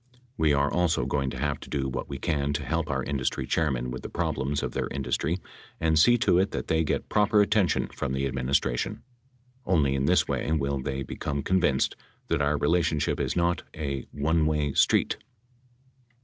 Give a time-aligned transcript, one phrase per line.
[0.35, 3.45] We are also going to have to do what we can to help our industry
[3.45, 5.37] chairmen with problems of their industry
[5.79, 9.03] and see to it that they get proper attention from the administration.
[9.63, 11.93] Only in this way will they become con vinced
[12.29, 15.17] that our relationship is not "a one way street."